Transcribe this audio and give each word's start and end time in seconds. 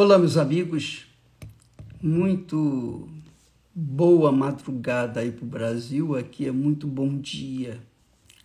Olá, 0.00 0.16
meus 0.16 0.36
amigos. 0.36 1.06
Muito 2.00 3.08
boa 3.74 4.30
madrugada 4.30 5.18
aí 5.18 5.32
para 5.32 5.44
o 5.44 5.48
Brasil. 5.48 6.14
Aqui 6.14 6.46
é 6.46 6.52
muito 6.52 6.86
bom 6.86 7.18
dia, 7.18 7.80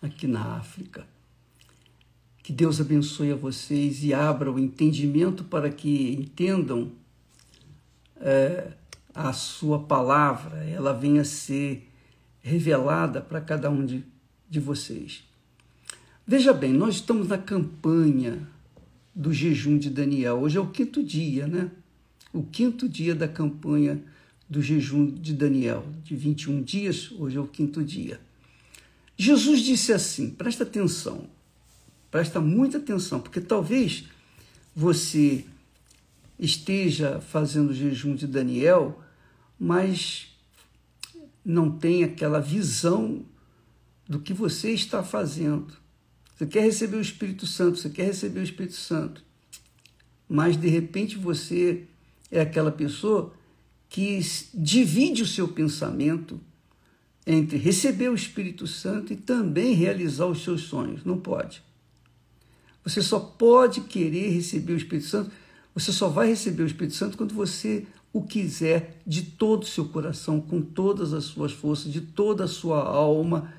aqui 0.02 0.26
na 0.26 0.56
África. 0.56 1.06
Que 2.42 2.52
Deus 2.52 2.80
abençoe 2.80 3.30
a 3.30 3.36
vocês 3.36 4.02
e 4.02 4.12
abra 4.12 4.50
o 4.50 4.58
entendimento 4.58 5.44
para 5.44 5.70
que 5.70 6.14
entendam 6.14 6.90
é, 8.16 8.72
a 9.14 9.32
sua 9.32 9.78
palavra, 9.78 10.64
ela 10.64 10.92
venha 10.92 11.22
ser 11.22 11.88
revelada 12.42 13.20
para 13.20 13.40
cada 13.40 13.70
um 13.70 13.86
de, 13.86 14.04
de 14.50 14.58
vocês. 14.58 15.22
Veja 16.26 16.52
bem, 16.52 16.72
nós 16.72 16.96
estamos 16.96 17.28
na 17.28 17.38
campanha 17.38 18.52
do 19.14 19.32
jejum 19.32 19.78
de 19.78 19.90
Daniel. 19.90 20.40
Hoje 20.40 20.58
é 20.58 20.60
o 20.60 20.66
quinto 20.66 21.02
dia, 21.02 21.46
né? 21.46 21.70
O 22.32 22.42
quinto 22.42 22.88
dia 22.88 23.14
da 23.14 23.28
campanha 23.28 24.02
do 24.48 24.60
jejum 24.60 25.06
de 25.06 25.32
Daniel, 25.32 25.86
de 26.02 26.16
21 26.16 26.62
dias, 26.62 27.12
hoje 27.12 27.36
é 27.36 27.40
o 27.40 27.46
quinto 27.46 27.82
dia. 27.82 28.20
Jesus 29.16 29.60
disse 29.60 29.92
assim: 29.92 30.30
presta 30.30 30.64
atenção, 30.64 31.28
presta 32.10 32.40
muita 32.40 32.78
atenção, 32.78 33.20
porque 33.20 33.40
talvez 33.40 34.04
você 34.74 35.44
esteja 36.38 37.20
fazendo 37.20 37.70
o 37.70 37.74
jejum 37.74 38.14
de 38.14 38.26
Daniel, 38.26 39.00
mas 39.58 40.36
não 41.44 41.70
tem 41.70 42.02
aquela 42.02 42.40
visão 42.40 43.24
do 44.08 44.18
que 44.18 44.32
você 44.32 44.72
está 44.72 45.02
fazendo. 45.02 45.83
Você 46.34 46.46
quer 46.46 46.62
receber 46.62 46.96
o 46.96 47.00
Espírito 47.00 47.46
Santo, 47.46 47.78
você 47.78 47.90
quer 47.90 48.06
receber 48.06 48.40
o 48.40 48.44
Espírito 48.44 48.74
Santo. 48.74 49.22
Mas 50.28 50.56
de 50.56 50.68
repente 50.68 51.16
você 51.16 51.84
é 52.30 52.40
aquela 52.40 52.72
pessoa 52.72 53.32
que 53.88 54.20
divide 54.52 55.22
o 55.22 55.26
seu 55.26 55.46
pensamento 55.46 56.40
entre 57.26 57.56
receber 57.56 58.08
o 58.08 58.14
Espírito 58.14 58.66
Santo 58.66 59.12
e 59.12 59.16
também 59.16 59.74
realizar 59.74 60.26
os 60.26 60.42
seus 60.42 60.62
sonhos. 60.62 61.04
Não 61.04 61.18
pode. 61.18 61.62
Você 62.82 63.00
só 63.00 63.18
pode 63.18 63.82
querer 63.82 64.30
receber 64.30 64.72
o 64.72 64.76
Espírito 64.76 65.06
Santo, 65.06 65.30
você 65.74 65.92
só 65.92 66.08
vai 66.08 66.28
receber 66.28 66.64
o 66.64 66.66
Espírito 66.66 66.94
Santo 66.94 67.16
quando 67.16 67.34
você 67.34 67.86
o 68.12 68.22
quiser 68.22 69.00
de 69.06 69.22
todo 69.22 69.62
o 69.62 69.66
seu 69.66 69.86
coração, 69.86 70.40
com 70.40 70.60
todas 70.60 71.12
as 71.12 71.24
suas 71.24 71.52
forças, 71.52 71.92
de 71.92 72.00
toda 72.00 72.44
a 72.44 72.48
sua 72.48 72.80
alma 72.80 73.52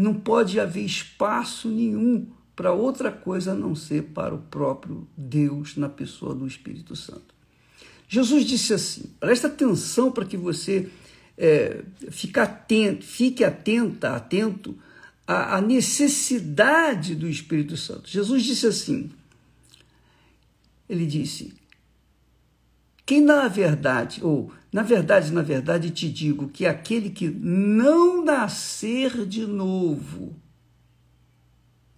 não 0.00 0.14
pode 0.14 0.58
haver 0.58 0.84
espaço 0.84 1.68
nenhum 1.68 2.26
para 2.56 2.72
outra 2.72 3.12
coisa 3.12 3.52
a 3.52 3.54
não 3.54 3.74
ser 3.74 4.04
para 4.14 4.34
o 4.34 4.38
próprio 4.38 5.06
Deus 5.16 5.76
na 5.76 5.88
pessoa 5.88 6.34
do 6.34 6.46
Espírito 6.46 6.96
Santo. 6.96 7.34
Jesus 8.08 8.44
disse 8.44 8.72
assim: 8.72 9.14
presta 9.20 9.46
atenção 9.46 10.10
para 10.10 10.24
que 10.24 10.36
você 10.36 10.88
é, 11.36 11.84
fique 12.10 12.40
atento, 12.40 13.04
fique 13.04 13.44
atenta, 13.44 14.16
atento 14.16 14.76
à, 15.26 15.56
à 15.56 15.60
necessidade 15.60 17.14
do 17.14 17.28
Espírito 17.28 17.76
Santo. 17.76 18.08
Jesus 18.08 18.42
disse 18.42 18.66
assim: 18.66 19.10
ele 20.88 21.06
disse, 21.06 21.54
quem 23.10 23.20
na 23.20 23.48
verdade, 23.48 24.22
ou 24.22 24.52
na 24.72 24.84
verdade, 24.84 25.32
na 25.32 25.42
verdade 25.42 25.90
te 25.90 26.08
digo 26.08 26.48
que 26.48 26.64
aquele 26.64 27.10
que 27.10 27.28
não 27.28 28.24
nascer 28.24 29.26
de 29.26 29.44
novo 29.48 30.36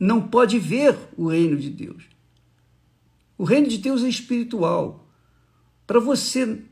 não 0.01 0.27
pode 0.27 0.59
ver 0.59 0.97
o 1.15 1.29
reino 1.29 1.59
de 1.59 1.69
Deus. 1.69 2.03
O 3.37 3.45
reino 3.45 3.69
de 3.69 3.77
Deus 3.77 4.03
é 4.03 4.09
espiritual. 4.09 5.07
Para 5.87 6.01
você 6.01 6.63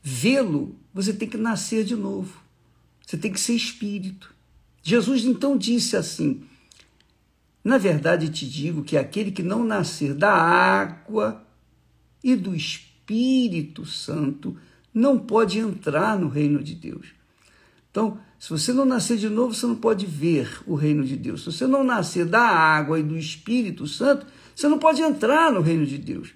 vê-lo, 0.00 0.78
você 0.92 1.12
tem 1.12 1.28
que 1.28 1.36
nascer 1.36 1.84
de 1.84 1.96
novo. 1.96 2.40
Você 3.04 3.18
tem 3.18 3.32
que 3.32 3.40
ser 3.40 3.54
espírito. 3.54 4.32
Jesus 4.84 5.24
então 5.24 5.58
disse 5.58 5.96
assim: 5.96 6.44
Na 7.64 7.76
verdade 7.76 8.28
te 8.28 8.48
digo 8.48 8.84
que 8.84 8.96
aquele 8.96 9.32
que 9.32 9.42
não 9.42 9.64
nascer 9.64 10.14
da 10.14 10.32
água 10.32 11.44
e 12.22 12.36
do 12.36 12.54
espírito, 12.54 12.93
Espírito 13.04 13.84
Santo 13.84 14.56
não 14.92 15.18
pode 15.18 15.58
entrar 15.58 16.18
no 16.18 16.28
reino 16.28 16.62
de 16.62 16.74
Deus. 16.74 17.08
Então, 17.90 18.18
se 18.38 18.48
você 18.48 18.72
não 18.72 18.86
nascer 18.86 19.18
de 19.18 19.28
novo, 19.28 19.54
você 19.54 19.66
não 19.66 19.76
pode 19.76 20.06
ver 20.06 20.62
o 20.66 20.74
reino 20.74 21.04
de 21.04 21.16
Deus. 21.16 21.40
Se 21.44 21.52
você 21.52 21.66
não 21.66 21.84
nascer 21.84 22.24
da 22.24 22.40
água 22.40 22.98
e 22.98 23.02
do 23.02 23.16
Espírito 23.16 23.86
Santo, 23.86 24.26
você 24.54 24.68
não 24.68 24.78
pode 24.78 25.02
entrar 25.02 25.52
no 25.52 25.60
reino 25.60 25.86
de 25.86 25.98
Deus. 25.98 26.32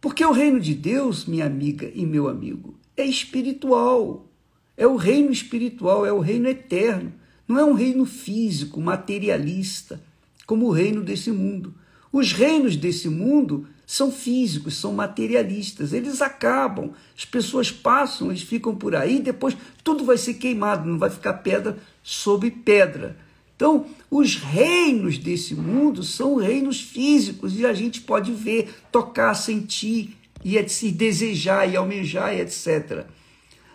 Porque 0.00 0.24
o 0.24 0.32
reino 0.32 0.60
de 0.60 0.74
Deus, 0.74 1.24
minha 1.24 1.46
amiga 1.46 1.90
e 1.94 2.04
meu 2.04 2.28
amigo, 2.28 2.74
é 2.96 3.06
espiritual. 3.06 4.28
É 4.76 4.86
o 4.86 4.96
reino 4.96 5.30
espiritual, 5.30 6.04
é 6.04 6.12
o 6.12 6.20
reino 6.20 6.48
eterno. 6.48 7.12
Não 7.46 7.58
é 7.58 7.64
um 7.64 7.74
reino 7.74 8.04
físico, 8.04 8.80
materialista, 8.80 10.02
como 10.46 10.66
o 10.66 10.72
reino 10.72 11.02
desse 11.02 11.30
mundo. 11.30 11.74
Os 12.12 12.32
reinos 12.32 12.76
desse 12.76 13.08
mundo 13.08 13.66
são 13.86 14.10
físicos, 14.10 14.76
são 14.76 14.92
materialistas, 14.92 15.92
eles 15.92 16.22
acabam, 16.22 16.92
as 17.16 17.24
pessoas 17.24 17.70
passam, 17.70 18.30
eles 18.30 18.42
ficam 18.42 18.74
por 18.74 18.94
aí, 18.94 19.18
depois 19.18 19.56
tudo 19.82 20.04
vai 20.04 20.16
ser 20.16 20.34
queimado, 20.34 20.88
não 20.88 20.98
vai 20.98 21.10
ficar 21.10 21.34
pedra 21.34 21.76
sobre 22.02 22.50
pedra. 22.50 23.16
Então, 23.56 23.86
os 24.10 24.36
reinos 24.36 25.16
desse 25.16 25.54
mundo 25.54 26.02
são 26.02 26.36
reinos 26.36 26.80
físicos 26.80 27.58
e 27.58 27.64
a 27.64 27.72
gente 27.72 28.00
pode 28.00 28.32
ver, 28.32 28.74
tocar, 28.90 29.34
sentir 29.34 30.16
e 30.44 30.68
se 30.68 30.90
desejar 30.90 31.68
e 31.68 31.76
almejar 31.76 32.34
e 32.34 32.40
etc. 32.40 33.06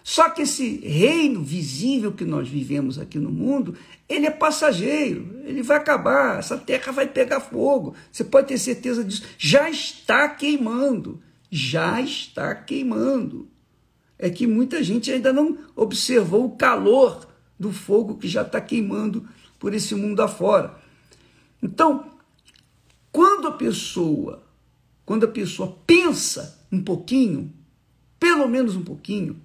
Só 0.09 0.27
que 0.31 0.41
esse 0.41 0.79
reino 0.79 1.43
visível 1.43 2.11
que 2.11 2.25
nós 2.25 2.49
vivemos 2.49 2.97
aqui 2.97 3.19
no 3.19 3.29
mundo 3.29 3.75
ele 4.09 4.25
é 4.25 4.31
passageiro, 4.31 5.39
ele 5.43 5.61
vai 5.61 5.77
acabar, 5.77 6.39
essa 6.39 6.57
terra 6.57 6.91
vai 6.91 7.05
pegar 7.05 7.39
fogo. 7.39 7.93
Você 8.11 8.23
pode 8.23 8.47
ter 8.47 8.57
certeza 8.57 9.03
disso. 9.03 9.21
Já 9.37 9.69
está 9.69 10.27
queimando, 10.27 11.21
já 11.51 12.01
está 12.01 12.55
queimando. 12.55 13.47
É 14.17 14.31
que 14.31 14.47
muita 14.47 14.83
gente 14.83 15.11
ainda 15.11 15.31
não 15.31 15.59
observou 15.75 16.43
o 16.43 16.55
calor 16.57 17.29
do 17.59 17.71
fogo 17.71 18.17
que 18.17 18.27
já 18.27 18.41
está 18.41 18.59
queimando 18.59 19.29
por 19.59 19.75
esse 19.75 19.93
mundo 19.93 20.23
afora. 20.23 20.75
Então, 21.61 22.13
quando 23.11 23.47
a 23.47 23.51
pessoa, 23.51 24.41
quando 25.05 25.25
a 25.25 25.29
pessoa 25.29 25.77
pensa 25.85 26.65
um 26.71 26.83
pouquinho, 26.83 27.53
pelo 28.19 28.47
menos 28.47 28.75
um 28.75 28.83
pouquinho, 28.83 29.39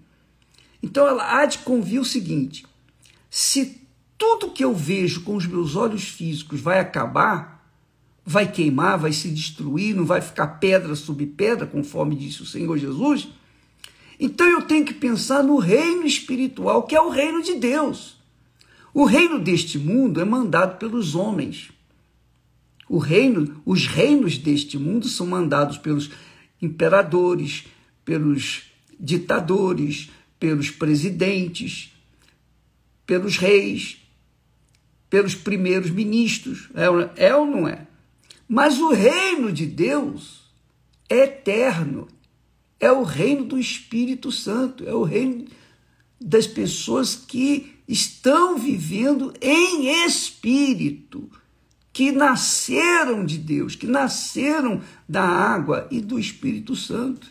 então 0.84 1.08
ela 1.08 1.38
há 1.38 1.46
de 1.46 1.58
convir 1.60 1.98
o 1.98 2.04
seguinte: 2.04 2.66
se 3.30 3.80
tudo 4.18 4.50
que 4.50 4.62
eu 4.62 4.74
vejo 4.74 5.22
com 5.22 5.34
os 5.34 5.46
meus 5.46 5.76
olhos 5.76 6.06
físicos 6.06 6.60
vai 6.60 6.78
acabar, 6.78 7.66
vai 8.22 8.52
queimar, 8.52 8.98
vai 8.98 9.10
se 9.10 9.30
destruir, 9.30 9.96
não 9.96 10.04
vai 10.04 10.20
ficar 10.20 10.46
pedra 10.58 10.94
sobre 10.94 11.24
pedra, 11.24 11.66
conforme 11.66 12.14
disse 12.14 12.42
o 12.42 12.46
Senhor 12.46 12.76
Jesus. 12.76 13.28
Então 14.20 14.46
eu 14.46 14.60
tenho 14.60 14.84
que 14.84 14.92
pensar 14.92 15.42
no 15.42 15.56
reino 15.56 16.04
espiritual, 16.04 16.82
que 16.82 16.94
é 16.94 17.00
o 17.00 17.08
reino 17.08 17.42
de 17.42 17.54
Deus. 17.54 18.18
O 18.92 19.06
reino 19.06 19.38
deste 19.38 19.78
mundo 19.78 20.20
é 20.20 20.24
mandado 20.24 20.76
pelos 20.76 21.14
homens. 21.14 21.70
O 22.86 22.98
reino, 22.98 23.62
os 23.64 23.86
reinos 23.86 24.36
deste 24.36 24.78
mundo 24.78 25.08
são 25.08 25.26
mandados 25.26 25.78
pelos 25.78 26.10
imperadores, 26.60 27.64
pelos 28.04 28.64
ditadores, 29.00 30.10
pelos 30.44 30.68
presidentes, 30.68 31.90
pelos 33.06 33.38
reis 33.38 34.04
pelos 35.14 35.36
primeiros 35.36 35.90
ministros. 35.90 36.68
É, 36.74 37.28
é 37.28 37.36
ou 37.36 37.46
não 37.46 37.68
é? 37.68 37.86
Mas 38.48 38.80
o 38.80 38.92
reino 38.92 39.52
de 39.52 39.64
Deus 39.64 40.40
é 41.08 41.18
eterno. 41.18 42.08
É 42.80 42.90
o 42.90 43.04
reino 43.04 43.44
do 43.44 43.56
Espírito 43.56 44.32
Santo, 44.32 44.84
é 44.84 44.92
o 44.92 45.04
reino 45.04 45.44
das 46.20 46.48
pessoas 46.48 47.14
que 47.14 47.76
estão 47.86 48.58
vivendo 48.58 49.32
em 49.40 50.04
espírito, 50.04 51.30
que 51.92 52.10
nasceram 52.10 53.24
de 53.24 53.38
Deus, 53.38 53.76
que 53.76 53.86
nasceram 53.86 54.82
da 55.08 55.22
água 55.22 55.86
e 55.92 56.00
do 56.00 56.18
Espírito 56.18 56.74
Santo, 56.74 57.28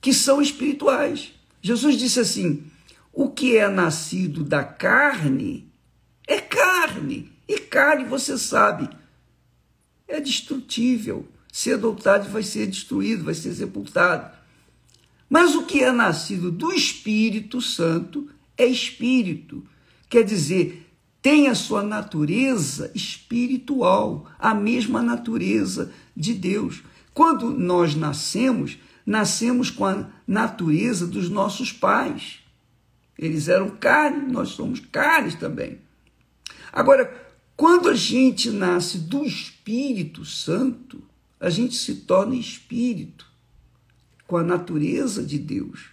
que 0.00 0.14
são 0.14 0.40
espirituais. 0.40 1.32
Jesus 1.60 1.96
disse 1.96 2.20
assim: 2.20 2.64
o 3.12 3.28
que 3.28 3.56
é 3.56 3.68
nascido 3.68 4.42
da 4.44 4.64
carne 4.64 5.70
é 6.26 6.40
carne. 6.40 7.32
E 7.48 7.58
carne, 7.58 8.04
você 8.04 8.38
sabe, 8.38 8.88
é 10.06 10.20
destrutível. 10.20 11.28
Cedo 11.52 11.88
ou 11.88 11.96
tarde 11.96 12.28
vai 12.28 12.44
ser 12.44 12.68
destruído, 12.68 13.24
vai 13.24 13.34
ser 13.34 13.52
sepultado. 13.52 14.30
Mas 15.28 15.54
o 15.56 15.64
que 15.64 15.82
é 15.82 15.90
nascido 15.90 16.50
do 16.50 16.72
Espírito 16.72 17.60
Santo 17.60 18.30
é 18.56 18.66
espírito. 18.66 19.66
Quer 20.08 20.22
dizer, 20.22 20.88
tem 21.20 21.48
a 21.48 21.54
sua 21.54 21.82
natureza 21.82 22.90
espiritual, 22.94 24.30
a 24.38 24.54
mesma 24.54 25.02
natureza 25.02 25.92
de 26.16 26.34
Deus. 26.34 26.82
Quando 27.12 27.50
nós 27.50 27.94
nascemos, 27.94 28.78
nascemos 29.10 29.70
com 29.70 29.84
a 29.84 30.08
natureza 30.24 31.04
dos 31.04 31.28
nossos 31.28 31.72
pais. 31.72 32.38
Eles 33.18 33.48
eram 33.48 33.68
carne, 33.70 34.32
nós 34.32 34.50
somos 34.50 34.78
carnes 34.78 35.34
também. 35.34 35.80
Agora, 36.72 37.12
quando 37.56 37.88
a 37.88 37.94
gente 37.94 38.52
nasce 38.52 38.98
do 38.98 39.24
Espírito 39.24 40.24
Santo, 40.24 41.02
a 41.40 41.50
gente 41.50 41.74
se 41.74 41.96
torna 41.96 42.36
espírito, 42.36 43.26
com 44.28 44.36
a 44.36 44.44
natureza 44.44 45.24
de 45.24 45.40
Deus, 45.40 45.86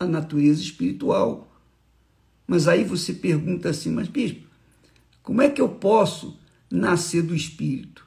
a 0.00 0.04
natureza 0.04 0.60
espiritual. 0.60 1.56
Mas 2.44 2.66
aí 2.66 2.82
você 2.82 3.12
pergunta 3.12 3.70
assim, 3.70 3.92
mas 3.92 4.08
bispo, 4.08 4.48
como 5.22 5.42
é 5.42 5.48
que 5.48 5.60
eu 5.60 5.68
posso 5.68 6.36
nascer 6.68 7.22
do 7.22 7.36
Espírito? 7.36 8.04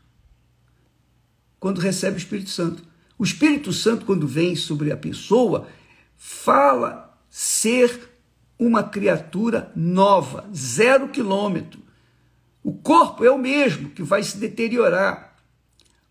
Quando 1.57 1.79
recebe 1.79 2.17
o 2.17 2.19
Espírito 2.19 2.49
Santo. 2.49 2.90
O 3.21 3.23
Espírito 3.23 3.71
Santo, 3.71 4.03
quando 4.03 4.25
vem 4.25 4.55
sobre 4.55 4.91
a 4.91 4.97
pessoa, 4.97 5.67
fala 6.17 7.15
ser 7.29 8.17
uma 8.57 8.81
criatura 8.81 9.71
nova, 9.75 10.49
zero 10.51 11.07
quilômetro. 11.07 11.83
O 12.63 12.73
corpo 12.73 13.23
é 13.23 13.29
o 13.29 13.37
mesmo, 13.37 13.91
que 13.91 14.01
vai 14.01 14.23
se 14.23 14.39
deteriorar, 14.39 15.35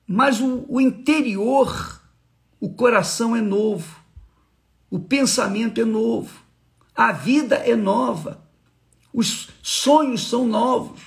mas 0.07 0.41
o, 0.41 0.65
o 0.69 0.81
interior, 0.81 2.01
o 2.61 2.73
coração 2.73 3.35
é 3.35 3.41
novo, 3.41 4.05
o 4.89 5.01
pensamento 5.01 5.81
é 5.81 5.85
novo, 5.85 6.41
a 6.95 7.11
vida 7.11 7.57
é 7.57 7.75
nova. 7.75 8.41
Os 9.13 9.49
sonhos 9.61 10.29
são 10.29 10.47
novos. 10.47 11.01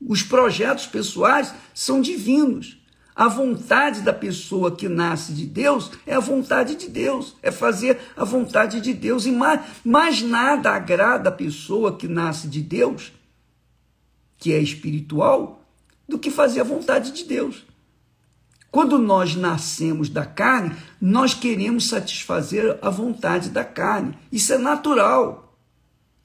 Os 0.00 0.22
projetos 0.22 0.86
pessoais 0.86 1.52
são 1.74 2.00
divinos. 2.00 2.80
A 3.14 3.28
vontade 3.28 4.00
da 4.00 4.12
pessoa 4.12 4.74
que 4.74 4.88
nasce 4.88 5.34
de 5.34 5.44
Deus 5.46 5.90
é 6.06 6.14
a 6.14 6.20
vontade 6.20 6.74
de 6.76 6.88
Deus, 6.88 7.36
é 7.42 7.50
fazer 7.50 8.00
a 8.16 8.24
vontade 8.24 8.80
de 8.80 8.94
Deus. 8.94 9.26
E 9.26 9.30
mais, 9.30 9.60
mais 9.84 10.22
nada 10.22 10.70
agrada 10.70 11.28
a 11.28 11.32
pessoa 11.32 11.96
que 11.96 12.08
nasce 12.08 12.48
de 12.48 12.62
Deus, 12.62 13.12
que 14.38 14.52
é 14.52 14.58
espiritual, 14.58 15.62
do 16.08 16.18
que 16.18 16.30
fazer 16.30 16.60
a 16.60 16.64
vontade 16.64 17.12
de 17.12 17.24
Deus. 17.24 17.66
Quando 18.70 18.96
nós 18.96 19.36
nascemos 19.36 20.08
da 20.08 20.24
carne, 20.24 20.74
nós 20.98 21.34
queremos 21.34 21.88
satisfazer 21.88 22.78
a 22.80 22.88
vontade 22.88 23.50
da 23.50 23.62
carne. 23.62 24.16
Isso 24.32 24.54
é 24.54 24.58
natural. 24.58 25.58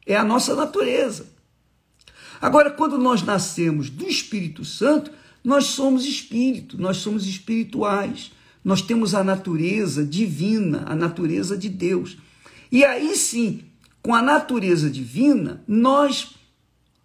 É 0.06 0.16
a 0.16 0.24
nossa 0.24 0.56
natureza. 0.56 1.28
Agora, 2.40 2.72
quando 2.72 2.98
nós 2.98 3.22
nascemos 3.22 3.90
do 3.90 4.08
Espírito 4.08 4.64
Santo, 4.64 5.12
nós 5.44 5.66
somos 5.66 6.06
espírito, 6.06 6.80
nós 6.80 6.98
somos 6.98 7.28
espirituais. 7.28 8.32
Nós 8.64 8.82
temos 8.82 9.16
a 9.16 9.24
natureza 9.24 10.06
divina, 10.06 10.84
a 10.88 10.96
natureza 10.96 11.58
de 11.58 11.70
Deus. 11.70 12.18
E 12.70 12.84
aí 12.84 13.16
sim, 13.16 13.64
com 14.02 14.14
a 14.14 14.22
natureza 14.22 14.90
divina, 14.90 15.64
nós, 15.68 16.36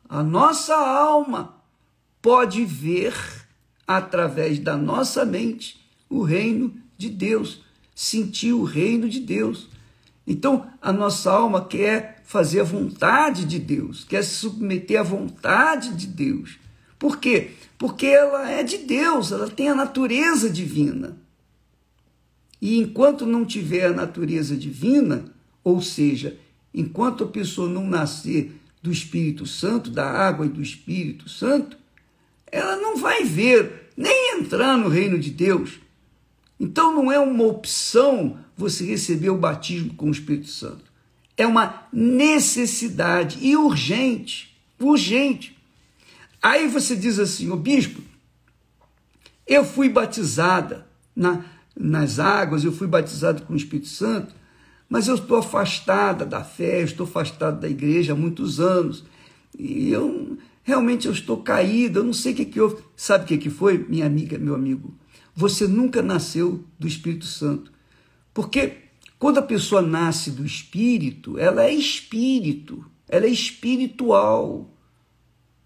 a 0.08 0.22
nossa 0.22 0.74
alma, 0.74 1.62
pode 2.20 2.64
ver 2.64 3.14
através 3.86 4.58
da 4.58 4.76
nossa 4.76 5.24
mente 5.24 5.80
o 6.08 6.22
reino 6.22 6.74
de 6.96 7.08
Deus, 7.08 7.60
sentir 7.94 8.52
o 8.52 8.64
reino 8.64 9.08
de 9.08 9.20
Deus. 9.20 9.68
Então, 10.26 10.66
a 10.80 10.92
nossa 10.92 11.30
alma 11.30 11.64
quer 11.64 12.22
fazer 12.24 12.60
a 12.60 12.64
vontade 12.64 13.44
de 13.44 13.58
Deus, 13.58 14.04
quer 14.04 14.22
se 14.22 14.36
submeter 14.36 15.00
à 15.00 15.02
vontade 15.02 15.94
de 15.94 16.06
Deus. 16.06 16.58
Por 17.02 17.18
quê? 17.18 17.50
Porque 17.76 18.06
ela 18.06 18.48
é 18.48 18.62
de 18.62 18.78
Deus, 18.78 19.32
ela 19.32 19.50
tem 19.50 19.68
a 19.68 19.74
natureza 19.74 20.48
divina. 20.48 21.16
E 22.60 22.78
enquanto 22.78 23.26
não 23.26 23.44
tiver 23.44 23.86
a 23.86 23.92
natureza 23.92 24.56
divina, 24.56 25.24
ou 25.64 25.82
seja, 25.82 26.38
enquanto 26.72 27.24
a 27.24 27.26
pessoa 27.26 27.68
não 27.68 27.88
nascer 27.88 28.52
do 28.80 28.92
Espírito 28.92 29.46
Santo, 29.46 29.90
da 29.90 30.08
água 30.08 30.46
e 30.46 30.48
do 30.48 30.62
Espírito 30.62 31.28
Santo, 31.28 31.76
ela 32.46 32.76
não 32.76 32.96
vai 32.96 33.24
ver, 33.24 33.90
nem 33.96 34.38
entrar 34.38 34.78
no 34.78 34.86
reino 34.86 35.18
de 35.18 35.30
Deus. 35.30 35.80
Então 36.60 36.94
não 36.94 37.10
é 37.10 37.18
uma 37.18 37.42
opção 37.42 38.38
você 38.56 38.84
receber 38.84 39.30
o 39.30 39.38
batismo 39.38 39.92
com 39.94 40.06
o 40.06 40.12
Espírito 40.12 40.50
Santo. 40.50 40.84
É 41.36 41.48
uma 41.48 41.84
necessidade 41.92 43.38
e 43.44 43.56
urgente, 43.56 44.56
urgente. 44.78 45.60
Aí 46.42 46.66
você 46.66 46.96
diz 46.96 47.18
assim, 47.20 47.50
o 47.50 47.56
bispo, 47.56 48.02
eu 49.46 49.64
fui 49.64 49.88
batizada 49.88 50.86
na, 51.14 51.44
nas 51.76 52.18
águas, 52.18 52.64
eu 52.64 52.72
fui 52.72 52.86
batizado 52.86 53.42
com 53.42 53.52
o 53.52 53.56
Espírito 53.56 53.88
Santo, 53.88 54.34
mas 54.88 55.08
eu 55.08 55.14
estou 55.14 55.38
afastada 55.38 56.26
da 56.26 56.42
fé, 56.42 56.80
eu 56.80 56.84
estou 56.84 57.06
afastada 57.06 57.60
da 57.60 57.68
igreja 57.68 58.12
há 58.12 58.16
muitos 58.16 58.60
anos. 58.60 59.04
E 59.58 59.90
eu 59.90 60.36
realmente 60.62 61.06
eu 61.06 61.12
estou 61.12 61.38
caída, 61.38 62.00
eu 62.00 62.04
não 62.04 62.12
sei 62.12 62.32
o 62.32 62.36
que, 62.36 62.44
que 62.44 62.60
houve. 62.60 62.82
Sabe 62.96 63.24
o 63.24 63.26
que, 63.26 63.38
que 63.38 63.50
foi, 63.50 63.78
minha 63.88 64.06
amiga, 64.06 64.38
meu 64.38 64.54
amigo? 64.54 64.94
Você 65.34 65.66
nunca 65.66 66.02
nasceu 66.02 66.64
do 66.78 66.86
Espírito 66.86 67.24
Santo. 67.24 67.72
Porque 68.34 68.82
quando 69.18 69.38
a 69.38 69.42
pessoa 69.42 69.80
nasce 69.80 70.30
do 70.30 70.44
Espírito, 70.44 71.38
ela 71.38 71.64
é 71.64 71.72
espírito, 71.72 72.84
ela 73.08 73.26
é 73.26 73.30
espiritual. 73.30 74.71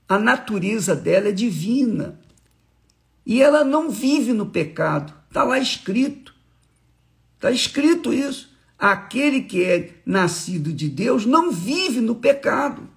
A 0.08 0.18
natureza 0.18 0.94
dela 0.94 1.28
é 1.28 1.32
divina. 1.32 2.18
E 3.24 3.42
ela 3.42 3.64
não 3.64 3.90
vive 3.90 4.32
no 4.32 4.46
pecado. 4.46 5.12
Está 5.28 5.42
lá 5.42 5.58
escrito. 5.58 6.34
Está 7.34 7.50
escrito 7.50 8.12
isso. 8.12 8.54
Aquele 8.78 9.42
que 9.42 9.64
é 9.64 9.94
nascido 10.04 10.72
de 10.72 10.88
Deus 10.88 11.26
não 11.26 11.50
vive 11.50 12.00
no 12.00 12.14
pecado. 12.14 12.88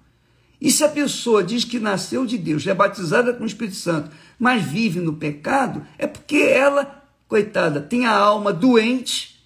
E 0.60 0.70
se 0.70 0.84
a 0.84 0.88
pessoa 0.88 1.42
diz 1.42 1.64
que 1.64 1.80
nasceu 1.80 2.26
de 2.26 2.36
Deus, 2.36 2.66
é 2.66 2.74
batizada 2.74 3.32
com 3.32 3.44
o 3.44 3.46
Espírito 3.46 3.76
Santo, 3.76 4.10
mas 4.38 4.62
vive 4.62 5.00
no 5.00 5.14
pecado, 5.14 5.86
é 5.96 6.06
porque 6.06 6.36
ela, 6.36 7.02
coitada, 7.26 7.80
tem 7.80 8.04
a 8.04 8.14
alma 8.14 8.52
doente 8.52 9.42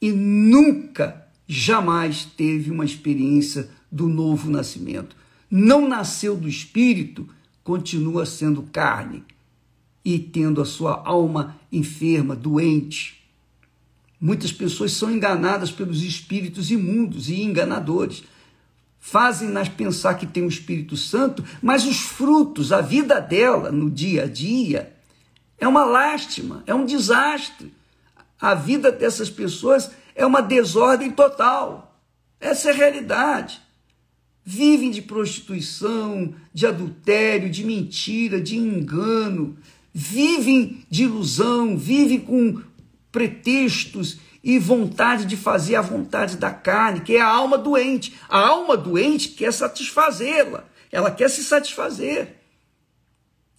e 0.00 0.12
nunca, 0.12 1.26
jamais 1.48 2.26
teve 2.36 2.70
uma 2.70 2.84
experiência 2.84 3.70
do 3.90 4.06
novo 4.06 4.50
nascimento. 4.50 5.16
Não 5.50 5.88
nasceu 5.88 6.36
do 6.36 6.48
Espírito, 6.48 7.28
continua 7.62 8.26
sendo 8.26 8.62
carne 8.62 9.24
e 10.04 10.18
tendo 10.18 10.60
a 10.60 10.64
sua 10.64 11.02
alma 11.04 11.56
enferma, 11.70 12.34
doente. 12.34 13.22
Muitas 14.20 14.52
pessoas 14.52 14.92
são 14.92 15.10
enganadas 15.10 15.70
pelos 15.70 16.02
espíritos 16.02 16.70
imundos 16.70 17.28
e 17.28 17.42
enganadores 17.42 18.24
fazem-nas 19.06 19.68
pensar 19.68 20.14
que 20.14 20.26
tem 20.26 20.42
o 20.42 20.48
Espírito 20.48 20.96
Santo, 20.96 21.44
mas 21.62 21.86
os 21.86 22.00
frutos, 22.00 22.72
a 22.72 22.80
vida 22.80 23.20
dela 23.20 23.70
no 23.70 23.88
dia 23.88 24.24
a 24.24 24.26
dia, 24.26 24.92
é 25.58 25.68
uma 25.68 25.84
lástima, 25.84 26.64
é 26.66 26.74
um 26.74 26.84
desastre. 26.84 27.72
A 28.40 28.52
vida 28.52 28.90
dessas 28.90 29.30
pessoas 29.30 29.92
é 30.12 30.26
uma 30.26 30.42
desordem 30.42 31.12
total. 31.12 31.96
Essa 32.40 32.70
é 32.70 32.72
a 32.72 32.74
realidade. 32.74 33.62
Vivem 34.48 34.92
de 34.92 35.02
prostituição, 35.02 36.32
de 36.54 36.68
adultério, 36.68 37.50
de 37.50 37.64
mentira, 37.64 38.40
de 38.40 38.56
engano, 38.56 39.58
vivem 39.92 40.86
de 40.88 41.02
ilusão, 41.02 41.76
vivem 41.76 42.20
com 42.20 42.62
pretextos 43.10 44.20
e 44.44 44.56
vontade 44.60 45.24
de 45.24 45.36
fazer 45.36 45.74
a 45.74 45.82
vontade 45.82 46.36
da 46.36 46.52
carne, 46.52 47.00
que 47.00 47.16
é 47.16 47.20
a 47.20 47.26
alma 47.26 47.58
doente. 47.58 48.14
A 48.28 48.38
alma 48.38 48.76
doente 48.76 49.30
quer 49.30 49.52
satisfazê-la, 49.52 50.64
ela 50.92 51.10
quer 51.10 51.28
se 51.28 51.42
satisfazer. 51.42 52.36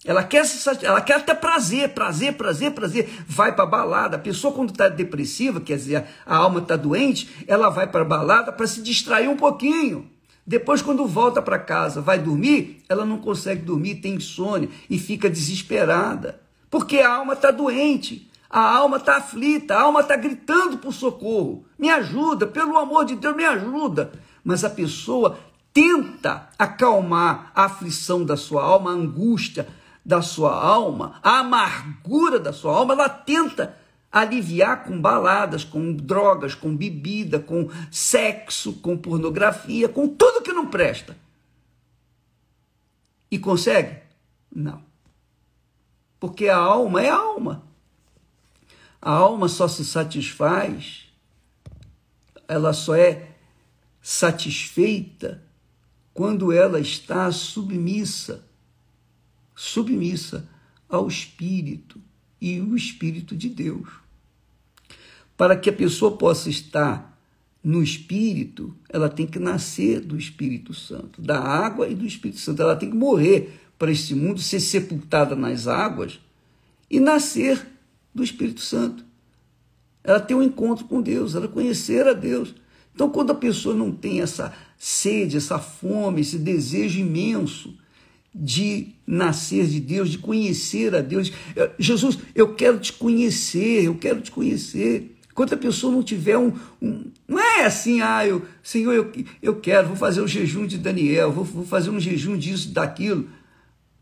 Ela 0.06 0.24
quer, 0.24 0.46
se, 0.46 0.66
ela 0.86 1.02
quer 1.02 1.16
até 1.16 1.34
prazer, 1.34 1.90
prazer, 1.90 2.32
prazer, 2.32 2.70
prazer. 2.70 3.10
Vai 3.26 3.54
para 3.54 3.66
balada. 3.66 4.16
A 4.16 4.18
pessoa, 4.18 4.54
quando 4.54 4.70
está 4.70 4.88
depressiva, 4.88 5.60
quer 5.60 5.76
dizer, 5.76 6.06
a 6.24 6.36
alma 6.36 6.60
está 6.60 6.76
doente, 6.76 7.28
ela 7.46 7.68
vai 7.68 7.86
para 7.86 8.04
balada 8.04 8.50
para 8.52 8.66
se 8.66 8.80
distrair 8.80 9.28
um 9.28 9.36
pouquinho. 9.36 10.08
Depois, 10.48 10.80
quando 10.80 11.06
volta 11.06 11.42
para 11.42 11.58
casa, 11.58 12.00
vai 12.00 12.18
dormir, 12.18 12.82
ela 12.88 13.04
não 13.04 13.18
consegue 13.18 13.60
dormir, 13.60 13.96
tem 13.96 14.14
insônia 14.14 14.70
e 14.88 14.98
fica 14.98 15.28
desesperada. 15.28 16.40
Porque 16.70 17.00
a 17.00 17.16
alma 17.16 17.34
está 17.34 17.50
doente. 17.50 18.30
A 18.48 18.76
alma 18.78 18.96
está 18.96 19.18
aflita, 19.18 19.74
a 19.74 19.82
alma 19.82 20.00
está 20.00 20.16
gritando 20.16 20.78
por 20.78 20.94
socorro. 20.94 21.66
Me 21.78 21.90
ajuda, 21.90 22.46
pelo 22.46 22.78
amor 22.78 23.04
de 23.04 23.14
Deus, 23.14 23.36
me 23.36 23.44
ajuda. 23.44 24.10
Mas 24.42 24.64
a 24.64 24.70
pessoa 24.70 25.38
tenta 25.70 26.48
acalmar 26.58 27.52
a 27.54 27.66
aflição 27.66 28.24
da 28.24 28.34
sua 28.34 28.64
alma, 28.64 28.90
a 28.90 28.94
angústia 28.94 29.68
da 30.02 30.22
sua 30.22 30.58
alma, 30.58 31.20
a 31.22 31.40
amargura 31.40 32.38
da 32.38 32.54
sua 32.54 32.74
alma, 32.74 32.94
ela 32.94 33.10
tenta 33.10 33.76
aliviar 34.10 34.84
com 34.84 35.00
baladas, 35.00 35.64
com 35.64 35.92
drogas, 35.92 36.54
com 36.54 36.74
bebida, 36.74 37.38
com 37.38 37.68
sexo, 37.90 38.74
com 38.74 38.96
pornografia, 38.96 39.88
com 39.88 40.08
tudo 40.08 40.42
que 40.42 40.52
não 40.52 40.68
presta. 40.68 41.16
E 43.30 43.38
consegue? 43.38 44.00
Não. 44.54 44.82
Porque 46.18 46.48
a 46.48 46.56
alma 46.56 47.02
é 47.02 47.10
a 47.10 47.16
alma. 47.16 47.62
A 49.00 49.12
alma 49.12 49.48
só 49.48 49.68
se 49.68 49.84
satisfaz, 49.84 51.04
ela 52.48 52.72
só 52.72 52.96
é 52.96 53.28
satisfeita 54.02 55.44
quando 56.12 56.50
ela 56.50 56.80
está 56.80 57.30
submissa, 57.30 58.44
submissa 59.54 60.48
ao 60.88 61.06
Espírito 61.06 62.02
e 62.40 62.60
o 62.60 62.76
Espírito 62.76 63.36
de 63.36 63.48
Deus. 63.48 63.88
Para 65.36 65.56
que 65.56 65.70
a 65.70 65.72
pessoa 65.72 66.16
possa 66.16 66.48
estar 66.48 67.18
no 67.62 67.82
Espírito, 67.82 68.74
ela 68.88 69.08
tem 69.08 69.26
que 69.26 69.38
nascer 69.38 70.00
do 70.00 70.16
Espírito 70.16 70.72
Santo, 70.72 71.20
da 71.20 71.38
água 71.38 71.88
e 71.88 71.94
do 71.94 72.06
Espírito 72.06 72.40
Santo. 72.40 72.62
Ela 72.62 72.76
tem 72.76 72.90
que 72.90 72.96
morrer 72.96 73.60
para 73.78 73.90
este 73.90 74.14
mundo, 74.14 74.40
ser 74.40 74.60
sepultada 74.60 75.36
nas 75.36 75.66
águas 75.66 76.18
e 76.90 76.98
nascer 76.98 77.64
do 78.14 78.24
Espírito 78.24 78.60
Santo. 78.60 79.04
Ela 80.02 80.20
tem 80.20 80.36
um 80.36 80.42
encontro 80.42 80.86
com 80.86 81.02
Deus, 81.02 81.34
ela 81.34 81.48
conhecer 81.48 82.06
a 82.06 82.12
Deus. 82.12 82.54
Então, 82.94 83.10
quando 83.10 83.30
a 83.30 83.34
pessoa 83.34 83.74
não 83.74 83.92
tem 83.92 84.20
essa 84.20 84.52
sede, 84.76 85.36
essa 85.36 85.58
fome, 85.58 86.20
esse 86.20 86.38
desejo 86.38 86.98
imenso 86.98 87.76
de 88.34 88.94
nascer 89.06 89.66
de 89.66 89.80
Deus, 89.80 90.10
de 90.10 90.18
conhecer 90.18 90.94
a 90.94 91.00
Deus, 91.00 91.32
Jesus, 91.78 92.18
eu 92.34 92.54
quero 92.54 92.78
te 92.78 92.92
conhecer, 92.92 93.84
eu 93.84 93.94
quero 93.94 94.20
te 94.20 94.30
conhecer. 94.30 95.16
Quando 95.34 95.52
a 95.52 95.56
pessoa 95.56 95.92
não 95.92 96.02
tiver 96.02 96.36
um, 96.36 96.52
um, 96.82 97.12
Não 97.28 97.38
é 97.38 97.64
assim, 97.64 98.00
ah, 98.00 98.26
eu, 98.26 98.44
Senhor, 98.60 98.92
eu, 98.92 99.12
eu 99.40 99.60
quero, 99.60 99.86
vou 99.86 99.96
fazer 99.96 100.20
um 100.20 100.26
jejum 100.26 100.66
de 100.66 100.76
Daniel, 100.76 101.30
vou, 101.30 101.44
vou 101.44 101.64
fazer 101.64 101.90
um 101.90 102.00
jejum 102.00 102.36
disso, 102.36 102.70
daquilo. 102.72 103.28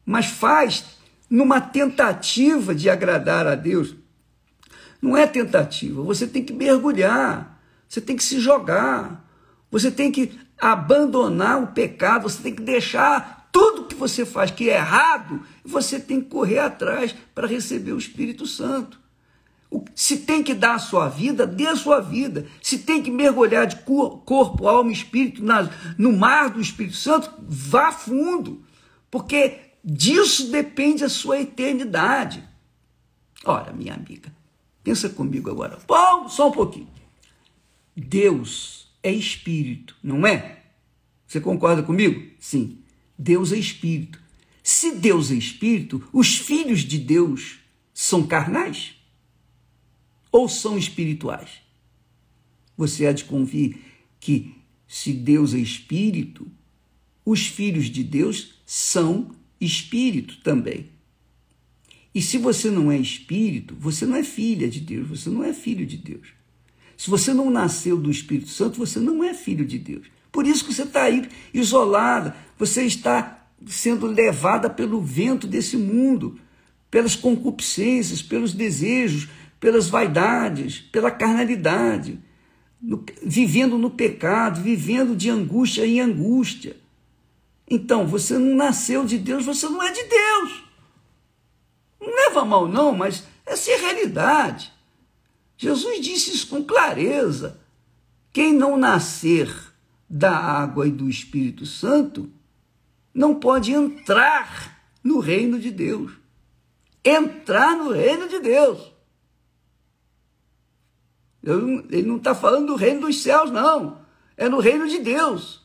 Mas 0.05 0.27
faz 0.27 0.97
numa 1.29 1.61
tentativa 1.61 2.75
de 2.75 2.89
agradar 2.89 3.47
a 3.47 3.55
Deus. 3.55 3.95
Não 5.01 5.15
é 5.15 5.27
tentativa, 5.27 6.03
você 6.03 6.27
tem 6.27 6.43
que 6.43 6.55
mergulhar, 6.55 7.61
você 7.87 8.01
tem 8.01 8.17
que 8.17 8.25
se 8.25 8.41
jogar, 8.41 9.29
você 9.71 9.91
tem 9.91 10.11
que 10.11 10.33
abandonar 10.59 11.63
o 11.63 11.67
pecado, 11.67 12.23
você 12.23 12.43
tem 12.43 12.55
que 12.55 12.63
deixar 12.63 13.36
tudo 13.57 13.85
que 13.85 13.95
você 13.95 14.27
faz 14.27 14.51
que 14.51 14.69
é 14.69 14.75
errado, 14.75 15.41
você 15.65 15.99
tem 15.99 16.21
que 16.21 16.29
correr 16.29 16.59
atrás 16.59 17.17
para 17.35 17.47
receber 17.47 17.93
o 17.93 17.99
Espírito 17.99 18.47
Santo. 18.47 19.01
Se 19.95 20.19
tem 20.19 20.43
que 20.43 20.53
dar 20.53 20.75
a 20.75 20.79
sua 20.79 21.09
vida, 21.09 21.47
dê 21.47 21.67
a 21.67 21.75
sua 21.75 22.01
vida. 22.01 22.47
Se 22.61 22.81
tem 22.81 23.03
que 23.03 23.11
mergulhar 23.11 23.67
de 23.67 23.77
corpo, 23.77 24.69
alma 24.69 24.91
e 24.91 24.93
espírito 24.93 25.43
no 25.97 26.13
mar 26.13 26.51
do 26.51 26.61
Espírito 26.61 26.97
Santo, 26.97 27.33
vá 27.49 27.91
fundo, 27.91 28.63
porque 29.11 29.59
disso 29.83 30.51
depende 30.51 31.03
a 31.03 31.09
sua 31.09 31.41
eternidade. 31.41 32.47
Ora, 33.43 33.73
minha 33.73 33.95
amiga, 33.95 34.31
pensa 34.85 35.09
comigo 35.09 35.51
agora. 35.51 35.79
Bom, 35.89 36.29
só 36.29 36.49
um 36.49 36.53
pouquinho. 36.53 36.89
Deus 37.97 38.93
é 39.03 39.11
espírito, 39.11 39.97
não 40.03 40.27
é? 40.27 40.59
Você 41.27 41.41
concorda 41.41 41.83
comigo? 41.83 42.23
Sim. 42.39 42.83
Deus 43.19 43.53
é 43.53 43.59
espírito. 43.59 44.21
Se 44.63 44.93
Deus 44.93 45.31
é 45.31 45.35
espírito, 45.35 46.07
os 46.13 46.37
filhos 46.37 46.81
de 46.81 46.99
Deus 46.99 47.59
são 47.95 48.27
carnais? 48.27 48.97
ou 50.37 50.51
são 50.51 50.77
espirituais? 50.77 51.63
Você 52.77 53.07
há 53.07 53.13
de 53.13 53.25
convir 53.25 53.79
que, 54.21 54.55
se 54.87 55.15
Deus 55.15 55.55
é 55.55 55.59
espírito, 55.59 56.47
os 57.25 57.47
filhos 57.47 57.87
de 57.87 58.05
Deus 58.05 58.55
são 58.67 59.31
espírito 59.59 60.39
também. 60.43 60.91
E 62.15 62.21
se 62.21 62.37
você 62.37 62.71
não 62.71 62.93
é 62.93 62.99
espírito, 62.99 63.75
você 63.79 64.05
não 64.05 64.17
é 64.17 64.23
filha 64.23 64.69
de 64.69 64.81
Deus, 64.81 65.09
você 65.09 65.31
não 65.31 65.43
é 65.43 65.55
filho 65.55 65.87
de 65.87 65.97
Deus. 65.97 66.29
Se 66.99 67.09
você 67.09 67.33
não 67.33 67.51
nasceu 67.51 67.99
do 67.99 68.11
Espírito 68.11 68.49
Santo, 68.49 68.79
você 68.79 68.99
não 68.99 69.25
é 69.25 69.35
filho 69.35 69.67
de 69.67 69.79
Deus. 69.79 70.07
Por 70.37 70.47
isso 70.47 70.67
que 70.67 70.75
você 70.75 70.83
está 70.83 71.05
aí 71.05 71.31
isolada, 71.55 72.37
você 72.59 72.85
está 72.85 73.49
sendo 73.67 74.07
levada 74.07 74.69
pelo 74.69 75.01
vento 75.01 75.47
desse 75.47 75.79
mundo, 75.79 76.39
pelas 76.91 77.17
concupiscências, 77.17 78.21
pelos 78.21 78.53
desejos, 78.53 79.31
pelas 79.59 79.89
vaidades, 79.89 80.79
pela 80.79 81.11
carnalidade, 81.11 82.21
no, 82.79 83.03
vivendo 83.23 83.79
no 83.79 83.89
pecado, 83.89 84.61
vivendo 84.61 85.17
de 85.17 85.31
angústia 85.31 85.87
em 85.87 86.03
angústia. 86.03 86.77
Então, 87.67 88.07
você 88.07 88.37
não 88.37 88.55
nasceu 88.55 89.07
de 89.07 89.17
Deus, 89.17 89.47
você 89.47 89.67
não 89.71 89.83
é 89.83 89.91
de 89.91 90.03
Deus. 90.05 90.65
Não 91.99 92.15
leva 92.15 92.45
mal, 92.45 92.69
não, 92.69 92.95
mas 92.95 93.25
essa 93.47 93.71
é 93.71 93.75
a 93.75 93.81
realidade. 93.81 94.71
Jesus 95.57 95.99
disse 95.99 96.35
isso 96.35 96.49
com 96.49 96.63
clareza. 96.63 97.59
Quem 98.35 98.53
não 98.53 98.77
nascer 98.77 99.66
da 100.09 100.37
água 100.37 100.87
e 100.87 100.91
do 100.91 101.09
Espírito 101.09 101.67
Santo 101.67 102.31
não 103.13 103.35
pode 103.35 103.73
entrar 103.73 104.81
no 105.03 105.19
reino 105.21 105.59
de 105.59 105.71
Deus. 105.71 106.13
Entrar 107.05 107.77
no 107.77 107.93
reino 107.93 108.29
de 108.29 108.41
Deus. 108.41 108.93
Ele 111.43 112.03
não 112.03 112.17
está 112.17 112.35
falando 112.35 112.67
do 112.67 112.75
reino 112.75 113.03
dos 113.03 113.23
céus, 113.23 113.51
não. 113.51 113.99
É 114.37 114.49
no 114.49 114.59
reino 114.59 114.89
de 114.89 114.99
Deus. 114.99 115.63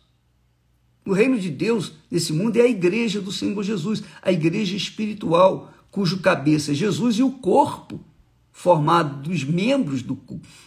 O 1.05 1.13
reino 1.13 1.39
de 1.39 1.49
Deus 1.49 1.93
nesse 2.09 2.31
mundo 2.31 2.57
é 2.57 2.61
a 2.61 2.67
igreja 2.67 3.19
do 3.19 3.31
Senhor 3.31 3.63
Jesus, 3.63 4.03
a 4.21 4.31
igreja 4.31 4.75
espiritual, 4.75 5.73
cujo 5.89 6.19
cabeça 6.19 6.71
é 6.71 6.75
Jesus 6.75 7.15
e 7.17 7.23
o 7.23 7.31
corpo, 7.31 7.99
formado 8.51 9.27
dos 9.27 9.43
membros 9.43 10.03
do, 10.03 10.17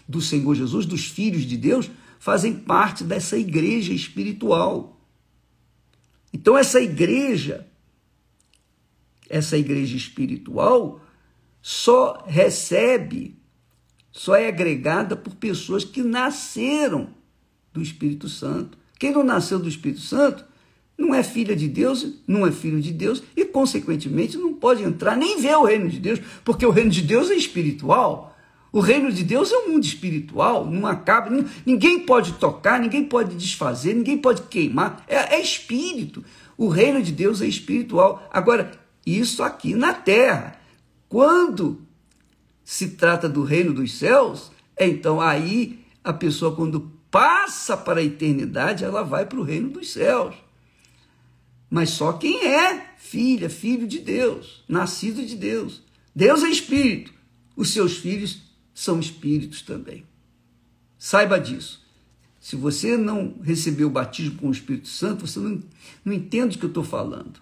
do 0.09 0.21
Senhor 0.21 0.55
Jesus, 0.57 0.87
dos 0.87 1.07
filhos 1.07 1.43
de 1.43 1.57
Deus, 1.57 1.89
fazem 2.25 2.55
parte 2.55 3.05
dessa 3.05 3.37
igreja 3.37 3.93
espiritual. 3.93 4.99
Então, 6.33 6.57
essa 6.57 6.81
igreja, 6.81 7.69
essa 9.29 9.59
igreja 9.59 9.95
espiritual, 9.95 11.03
só 11.61 12.25
recebe 12.27 13.37
só 14.11 14.35
é 14.37 14.49
agregada 14.49 15.17
por 15.17 15.35
pessoas 15.35 15.85
que 15.85 16.03
nasceram 16.03 17.09
do 17.75 17.83
Espírito 17.83 18.27
Santo. 18.27 18.79
Quem 18.99 19.13
não 19.13 19.23
nasceu 19.23 19.59
do 19.59 19.69
Espírito 19.69 20.01
Santo 20.01 20.47
não 20.97 21.15
é 21.15 21.23
filha 21.23 21.55
de 21.55 21.69
Deus, 21.69 22.07
não 22.27 22.47
é 22.47 22.53
filho 22.53 22.81
de 22.81 22.91
Deus 22.91 23.23
e, 23.37 23.45
consequentemente, 23.45 24.39
não 24.39 24.55
pode 24.55 24.83
entrar 24.83 25.15
nem 25.15 25.43
ver 25.43 25.57
o 25.57 25.65
reino 25.65 25.91
de 25.91 26.01
Deus, 26.01 26.21
porque 26.43 26.65
o 26.65 26.71
reino 26.71 26.91
de 26.91 27.03
Deus 27.03 27.29
é 27.29 27.35
espiritual. 27.35 28.34
O 28.75 28.81
reino 28.81 29.13
de 29.13 29.23
Deus 29.23 29.53
é 29.53 29.59
um 29.59 29.69
mundo 29.69 29.85
espiritual, 29.85 30.69
não 30.69 30.85
acaba, 30.85 31.31
ninguém 31.65 32.01
pode 32.01 32.33
tocar, 32.33 32.81
ninguém 32.81 33.05
pode 33.05 33.37
desfazer, 33.37 33.95
ninguém 33.95 34.19
pode 34.19 34.43
queimar, 34.49 35.05
é, 35.07 35.37
é 35.37 35.41
espírito. 35.41 36.25
O 36.59 36.67
reino 36.67 37.01
de 37.01 37.13
Deus 37.13 37.41
é 37.41 37.47
espiritual. 37.47 38.29
Agora, 38.33 38.73
isso 39.07 39.45
aqui 39.45 39.77
na 39.77 39.93
terra. 39.93 40.61
Quando 41.09 41.87
se 42.65 42.89
trata 42.89 43.29
do 43.29 43.45
reino 43.45 43.73
dos 43.73 43.97
céus, 43.97 44.51
então 44.77 45.21
aí 45.21 45.79
a 46.03 46.13
pessoa, 46.13 46.57
quando 46.57 46.91
passa 47.13 47.77
para 47.77 48.01
a 48.01 48.05
eternidade, 48.05 48.83
ela 48.83 49.05
vai 49.05 49.25
para 49.25 49.39
o 49.39 49.45
reino 49.45 49.71
dos 49.71 49.93
céus. 49.93 50.35
Mas 51.71 51.91
só 51.91 52.15
quem 52.15 52.45
é 52.45 52.95
filha, 52.97 53.49
filho 53.49 53.87
de 53.87 54.01
Deus, 54.01 54.65
nascido 54.69 55.25
de 55.25 55.37
Deus. 55.37 55.81
Deus 56.13 56.43
é 56.43 56.49
espírito, 56.49 57.15
os 57.55 57.73
seus 57.73 57.99
filhos 57.99 58.53
são 58.75 58.99
espíritos 58.99 59.63
também. 59.63 60.05
Saiba 60.99 61.39
disso. 61.39 61.85
Se 62.41 62.57
você 62.57 62.97
não 62.97 63.37
recebeu 63.43 63.87
o 63.87 63.91
batismo 63.91 64.37
com 64.37 64.49
o 64.49 64.53
Espírito 64.53 64.89
Santo, 64.89 65.27
você 65.27 65.39
não, 65.39 65.63
não 66.05 66.13
entende 66.13 66.57
o 66.57 66.59
que 66.59 66.67
eu 66.67 66.69
estou 66.69 66.85
falando. 66.85 67.41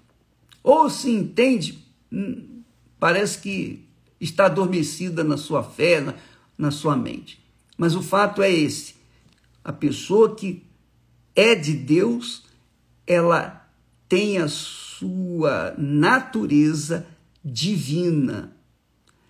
Ou 0.63 0.89
se 0.89 1.11
entende, 1.11 1.85
hum, 2.13 2.63
parece 3.01 3.41
que 3.41 3.85
está 4.21 4.47
adormecida 4.47 5.25
na 5.25 5.37
sua 5.37 5.65
fé, 5.65 6.01
na, 6.01 6.15
na 6.57 6.71
sua 6.71 6.97
mente. 6.97 7.43
Mas 7.77 7.97
o 7.97 8.03
fato 8.03 8.43
é 8.43 8.51
esse: 8.51 8.95
a 9.65 9.73
pessoa 9.73 10.37
que 10.37 10.63
é 11.35 11.55
de 11.55 11.73
Deus, 11.73 12.45
ela 13.07 13.69
tem 14.09 14.39
a 14.39 14.47
sua 14.47 15.75
natureza 15.77 17.07
divina. 17.45 18.57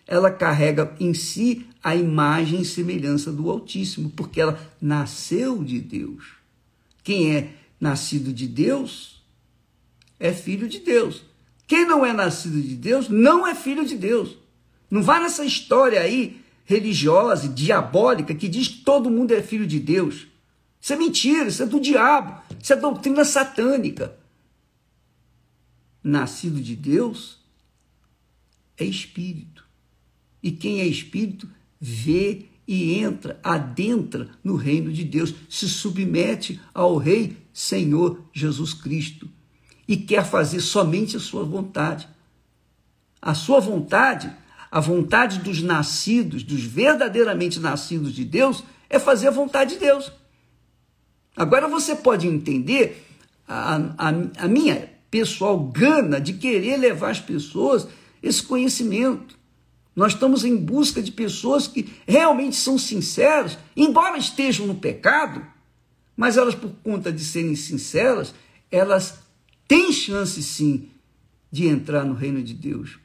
Ela 0.06 0.30
carrega 0.30 0.94
em 1.00 1.14
si 1.14 1.66
a 1.82 1.96
imagem 1.96 2.60
e 2.60 2.64
semelhança 2.64 3.32
do 3.32 3.50
Altíssimo, 3.50 4.10
porque 4.10 4.40
ela 4.40 4.58
nasceu 4.80 5.64
de 5.64 5.80
Deus. 5.80 6.24
Quem 7.02 7.34
é 7.34 7.54
nascido 7.80 8.32
de 8.32 8.46
Deus 8.46 9.20
é 10.20 10.32
filho 10.32 10.68
de 10.68 10.78
Deus. 10.78 11.24
Quem 11.66 11.84
não 11.86 12.06
é 12.06 12.12
nascido 12.12 12.60
de 12.62 12.76
Deus 12.76 13.08
não 13.08 13.46
é 13.46 13.54
filho 13.54 13.84
de 13.84 13.96
Deus. 13.96 14.36
Não 14.90 15.02
vá 15.02 15.18
nessa 15.18 15.44
história 15.44 16.00
aí 16.00 16.40
religiosa, 16.64 17.48
diabólica, 17.48 18.34
que 18.34 18.48
diz 18.48 18.68
que 18.68 18.78
todo 18.78 19.10
mundo 19.10 19.32
é 19.32 19.42
filho 19.42 19.66
de 19.66 19.80
Deus. 19.80 20.26
Isso 20.80 20.92
é 20.92 20.96
mentira, 20.96 21.48
isso 21.48 21.62
é 21.62 21.66
do 21.66 21.80
diabo, 21.80 22.40
isso 22.60 22.72
é 22.72 22.76
doutrina 22.76 23.24
satânica. 23.24 24.16
nascido 26.02 26.60
de 26.60 26.74
Deus 26.74 27.38
é 28.76 28.84
espírito. 28.84 29.64
E 30.42 30.50
quem 30.50 30.80
é 30.80 30.86
espírito 30.86 31.48
vê 31.84 32.44
e 32.66 32.94
entra, 32.94 33.40
adentra 33.42 34.28
no 34.44 34.54
reino 34.54 34.92
de 34.92 35.02
Deus, 35.02 35.34
se 35.48 35.68
submete 35.68 36.60
ao 36.72 36.96
Rei 36.96 37.36
Senhor 37.52 38.22
Jesus 38.32 38.72
Cristo 38.72 39.28
e 39.88 39.96
quer 39.96 40.24
fazer 40.24 40.60
somente 40.60 41.16
a 41.16 41.20
sua 41.20 41.42
vontade. 41.42 42.08
A 43.20 43.34
sua 43.34 43.58
vontade, 43.58 44.32
a 44.70 44.78
vontade 44.78 45.40
dos 45.40 45.60
nascidos, 45.60 46.44
dos 46.44 46.62
verdadeiramente 46.62 47.58
nascidos 47.58 48.14
de 48.14 48.24
Deus, 48.24 48.62
é 48.88 49.00
fazer 49.00 49.26
a 49.26 49.32
vontade 49.32 49.74
de 49.74 49.80
Deus. 49.80 50.12
Agora 51.36 51.66
você 51.66 51.96
pode 51.96 52.28
entender 52.28 53.04
a, 53.46 53.76
a, 53.98 54.44
a 54.44 54.48
minha 54.48 54.88
pessoal 55.10 55.58
gana 55.58 56.20
de 56.20 56.34
querer 56.34 56.76
levar 56.76 57.10
as 57.10 57.20
pessoas 57.20 57.88
esse 58.22 58.40
conhecimento. 58.40 59.41
Nós 59.94 60.14
estamos 60.14 60.44
em 60.44 60.56
busca 60.56 61.02
de 61.02 61.12
pessoas 61.12 61.66
que 61.66 61.92
realmente 62.06 62.56
são 62.56 62.78
sinceras, 62.78 63.58
embora 63.76 64.16
estejam 64.16 64.66
no 64.66 64.74
pecado, 64.74 65.46
mas 66.16 66.36
elas, 66.36 66.54
por 66.54 66.70
conta 66.82 67.12
de 67.12 67.22
serem 67.22 67.54
sinceras, 67.54 68.34
elas 68.70 69.18
têm 69.68 69.92
chance 69.92 70.42
sim 70.42 70.88
de 71.50 71.66
entrar 71.66 72.04
no 72.04 72.14
reino 72.14 72.42
de 72.42 72.54
Deus. 72.54 72.98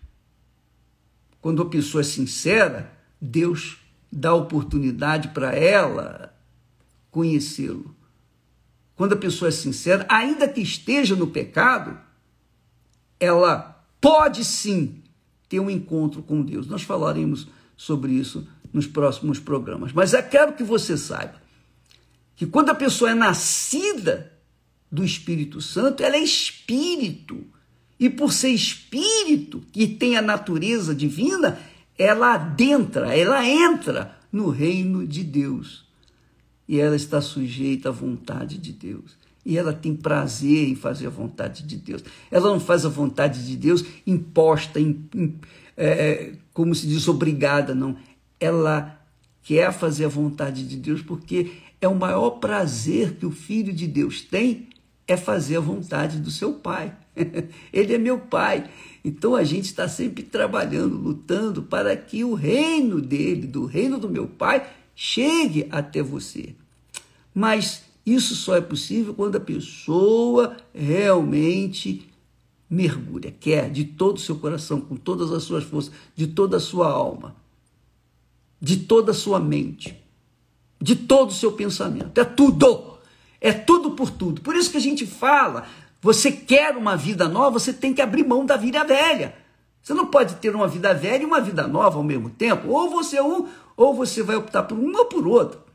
Quando 1.41 1.61
a 1.61 1.69
pessoa 1.69 2.01
é 2.01 2.05
sincera, 2.05 2.93
Deus 3.19 3.77
dá 4.11 4.33
oportunidade 4.33 5.29
para 5.29 5.53
ela 5.53 6.33
conhecê-lo. 7.11 7.95
Quando 8.95 9.13
a 9.13 9.17
pessoa 9.17 9.49
é 9.49 9.51
sincera, 9.51 10.05
ainda 10.09 10.47
que 10.47 10.61
esteja 10.61 11.15
no 11.15 11.27
pecado, 11.27 11.99
ela 13.19 13.85
pode 13.99 14.43
sim 14.45 15.03
ter 15.47 15.59
um 15.59 15.69
encontro 15.69 16.21
com 16.21 16.41
Deus. 16.41 16.67
Nós 16.67 16.83
falaremos 16.83 17.47
sobre 17.75 18.13
isso 18.13 18.47
nos 18.73 18.87
próximos 18.87 19.39
programas. 19.39 19.93
Mas 19.93 20.13
eu 20.13 20.23
quero 20.23 20.53
que 20.53 20.63
você 20.63 20.97
saiba 20.97 21.41
que 22.35 22.45
quando 22.45 22.69
a 22.69 22.75
pessoa 22.75 23.11
é 23.11 23.15
nascida 23.15 24.33
do 24.91 25.03
Espírito 25.03 25.59
Santo, 25.61 26.03
ela 26.03 26.15
é 26.15 26.23
espírito. 26.23 27.45
E 27.99 28.09
por 28.09 28.31
ser 28.31 28.49
espírito, 28.49 29.63
que 29.71 29.87
tem 29.87 30.15
a 30.15 30.21
natureza 30.21 30.93
divina, 30.93 31.59
ela 31.97 32.35
adentra, 32.35 33.15
ela 33.15 33.43
entra 33.45 34.15
no 34.31 34.49
reino 34.49 35.05
de 35.07 35.23
Deus. 35.23 35.85
E 36.67 36.79
ela 36.79 36.95
está 36.95 37.21
sujeita 37.21 37.89
à 37.89 37.91
vontade 37.91 38.57
de 38.57 38.71
Deus 38.71 39.17
e 39.47 39.57
ela 39.57 39.71
tem 39.71 39.95
prazer 39.95 40.67
em 40.67 40.75
fazer 40.75 41.07
a 41.07 41.09
vontade 41.09 41.63
de 41.63 41.77
Deus. 41.77 42.03
Ela 42.29 42.49
não 42.49 42.59
faz 42.59 42.85
a 42.85 42.89
vontade 42.89 43.47
de 43.47 43.55
Deus 43.55 43.81
imposta, 44.05 44.77
in, 44.77 45.05
in, 45.15 45.35
é, 45.77 46.33
como 46.53 46.75
se 46.75 46.85
diz, 46.85 47.07
obrigada, 47.07 47.73
não. 47.73 47.95
Ela 48.41 49.01
quer 49.43 49.71
fazer 49.71 50.03
a 50.03 50.09
vontade 50.09 50.67
de 50.67 50.75
Deus 50.75 51.01
porque 51.01 51.53
é 51.79 51.87
o 51.87 51.95
maior 51.95 52.31
prazer 52.31 53.13
que 53.13 53.25
o 53.25 53.31
Filho 53.31 53.71
de 53.71 53.87
Deus 53.87 54.21
tem 54.21 54.67
é 55.07 55.15
fazer 55.15 55.55
a 55.55 55.61
vontade 55.61 56.19
do 56.19 56.29
seu 56.29 56.55
Pai. 56.55 56.93
Ele 57.71 57.95
é 57.95 57.97
meu 57.97 58.19
Pai. 58.19 58.69
Então 59.01 59.33
a 59.33 59.45
gente 59.45 59.67
está 59.67 59.87
sempre 59.87 60.23
trabalhando, 60.23 60.97
lutando 60.97 61.63
para 61.63 61.95
que 61.95 62.21
o 62.25 62.33
reino 62.33 62.99
dele, 62.99 63.47
do 63.47 63.65
reino 63.65 63.97
do 63.97 64.09
meu 64.09 64.27
Pai, 64.27 64.69
chegue 64.93 65.67
até 65.71 66.03
você. 66.03 66.53
Mas 67.33 67.86
isso 68.07 68.35
só 68.35 68.55
é 68.55 68.61
possível 68.61 69.13
quando 69.13 69.35
a 69.35 69.39
pessoa 69.39 70.55
realmente 70.73 72.09
mergulha, 72.69 73.35
quer 73.37 73.69
de 73.69 73.83
todo 73.83 74.15
o 74.15 74.21
seu 74.21 74.37
coração, 74.37 74.79
com 74.79 74.95
todas 74.95 75.31
as 75.33 75.43
suas 75.43 75.65
forças, 75.65 75.91
de 76.15 76.27
toda 76.27 76.55
a 76.55 76.59
sua 76.59 76.89
alma, 76.89 77.35
de 78.61 78.77
toda 78.77 79.11
a 79.11 79.13
sua 79.13 79.41
mente, 79.41 80.01
de 80.81 80.95
todo 80.95 81.31
o 81.31 81.33
seu 81.33 81.51
pensamento. 81.51 82.17
É 82.17 82.23
tudo. 82.23 82.97
É 83.41 83.51
tudo 83.51 83.91
por 83.91 84.09
tudo. 84.09 84.41
Por 84.41 84.55
isso 84.55 84.71
que 84.71 84.77
a 84.77 84.81
gente 84.81 85.05
fala, 85.05 85.67
você 86.01 86.31
quer 86.31 86.77
uma 86.77 86.95
vida 86.95 87.27
nova, 87.27 87.59
você 87.59 87.73
tem 87.73 87.93
que 87.93 88.01
abrir 88.01 88.25
mão 88.25 88.45
da 88.45 88.55
vida 88.55 88.85
velha. 88.85 89.35
Você 89.83 89.93
não 89.93 90.05
pode 90.05 90.35
ter 90.35 90.55
uma 90.55 90.67
vida 90.67 90.93
velha 90.93 91.23
e 91.23 91.25
uma 91.25 91.41
vida 91.41 91.67
nova 91.67 91.97
ao 91.97 92.03
mesmo 92.03 92.29
tempo. 92.29 92.69
Ou 92.69 92.89
você 92.89 93.17
é 93.17 93.23
um, 93.23 93.47
ou 93.75 93.93
você 93.93 94.23
vai 94.23 94.37
optar 94.37 94.63
por 94.63 94.77
um 94.77 94.95
ou 94.95 95.05
por 95.05 95.27
outro. 95.27 95.66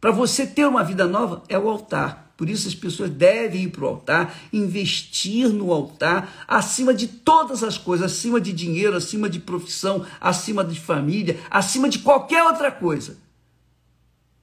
Para 0.00 0.10
você 0.10 0.46
ter 0.46 0.66
uma 0.66 0.84
vida 0.84 1.06
nova, 1.06 1.42
é 1.48 1.58
o 1.58 1.68
altar. 1.68 2.32
Por 2.36 2.48
isso 2.48 2.68
as 2.68 2.74
pessoas 2.74 3.10
devem 3.10 3.64
ir 3.64 3.70
para 3.70 3.84
o 3.84 3.88
altar, 3.88 4.38
investir 4.52 5.48
no 5.48 5.72
altar, 5.72 6.44
acima 6.46 6.94
de 6.94 7.08
todas 7.08 7.64
as 7.64 7.76
coisas, 7.76 8.12
acima 8.12 8.40
de 8.40 8.52
dinheiro, 8.52 8.96
acima 8.96 9.28
de 9.28 9.40
profissão, 9.40 10.06
acima 10.20 10.64
de 10.64 10.78
família, 10.78 11.40
acima 11.50 11.88
de 11.88 11.98
qualquer 11.98 12.44
outra 12.44 12.70
coisa. 12.70 13.18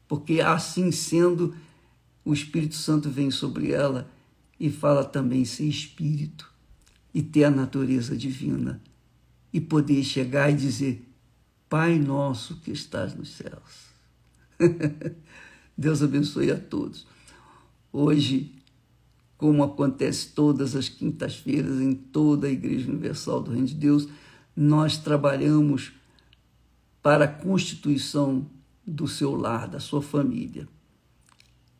Porque 0.09 0.41
assim 0.41 0.91
sendo, 0.91 1.55
o 2.25 2.33
Espírito 2.33 2.75
Santo 2.75 3.09
vem 3.09 3.31
sobre 3.31 3.71
ela 3.71 4.11
e 4.59 4.69
fala 4.69 5.05
também 5.05 5.45
ser 5.45 5.63
espírito 5.63 6.51
e 7.13 7.21
ter 7.21 7.45
a 7.45 7.49
natureza 7.49 8.15
divina 8.17 8.81
e 9.53 9.61
poder 9.61 10.03
chegar 10.03 10.51
e 10.51 10.55
dizer: 10.55 11.09
Pai 11.69 11.97
nosso 11.97 12.57
que 12.57 12.71
estás 12.71 13.15
nos 13.15 13.29
céus. 13.29 13.85
Deus 15.77 16.01
abençoe 16.01 16.51
a 16.51 16.59
todos. 16.59 17.05
Hoje, 17.91 18.53
como 19.37 19.63
acontece 19.63 20.29
todas 20.29 20.75
as 20.75 20.87
quintas-feiras 20.87 21.79
em 21.81 21.93
toda 21.93 22.47
a 22.47 22.51
Igreja 22.51 22.89
Universal 22.89 23.41
do 23.41 23.51
Reino 23.51 23.67
de 23.67 23.75
Deus, 23.75 24.07
nós 24.55 24.97
trabalhamos 24.97 25.91
para 27.01 27.25
a 27.25 27.27
constituição 27.27 28.49
do 28.85 29.07
seu 29.07 29.35
lar, 29.35 29.67
da 29.67 29.79
sua 29.79 30.01
família, 30.01 30.67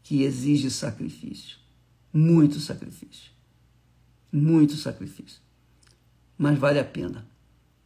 que 0.03 0.23
exige 0.23 0.69
sacrifício, 0.69 1.58
muito 2.13 2.60
sacrifício, 2.60 3.31
muito 4.31 4.75
sacrifício. 4.75 5.39
Mas 6.38 6.60
vale 6.60 6.79
a 6.79 6.86
pena, 6.86 7.25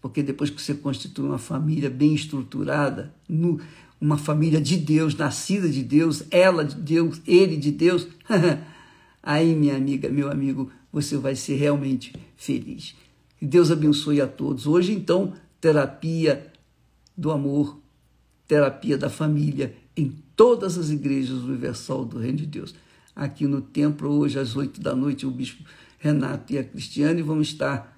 porque 0.01 0.23
depois 0.23 0.49
que 0.49 0.61
você 0.61 0.73
constitui 0.73 1.25
uma 1.25 1.37
família 1.37 1.89
bem 1.89 2.13
estruturada, 2.13 3.13
no, 3.27 3.61
uma 3.99 4.17
família 4.17 4.61
de 4.61 4.77
Deus, 4.77 5.15
nascida 5.15 5.67
de 5.69 5.83
Deus, 5.83 6.23
ela 6.31 6.63
de 6.63 6.75
Deus, 6.75 7.21
ele 7.27 7.57
de 7.57 7.71
Deus, 7.71 8.07
aí, 9.21 9.55
minha 9.55 9.75
amiga, 9.75 10.09
meu 10.09 10.31
amigo, 10.31 10.71
você 10.91 11.17
vai 11.17 11.35
ser 11.35 11.55
realmente 11.55 12.13
feliz. 12.37 12.95
Que 13.37 13.45
Deus 13.45 13.71
abençoe 13.71 14.21
a 14.21 14.27
todos. 14.27 14.65
Hoje, 14.65 14.93
então, 14.93 15.33
terapia 15.59 16.51
do 17.17 17.31
amor, 17.31 17.77
terapia 18.47 18.97
da 18.97 19.09
família 19.09 19.75
em 19.95 20.15
todas 20.35 20.77
as 20.77 20.89
igrejas 20.89 21.39
universal 21.43 22.05
do 22.05 22.17
Reino 22.17 22.37
de 22.37 22.45
Deus. 22.45 22.73
Aqui 23.15 23.45
no 23.45 23.61
templo, 23.61 24.09
hoje 24.09 24.39
às 24.39 24.55
oito 24.55 24.79
da 24.79 24.95
noite, 24.95 25.25
o 25.25 25.31
bispo 25.31 25.63
Renato 25.97 26.53
e 26.53 26.57
a 26.57 26.63
Cristiane 26.63 27.21
vão 27.21 27.41
estar 27.41 27.97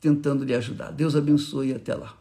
tentando 0.00 0.44
lhe 0.44 0.54
ajudar. 0.54 0.92
Deus 0.92 1.16
abençoe 1.16 1.70
e 1.70 1.74
até 1.74 1.94
lá. 1.94 2.19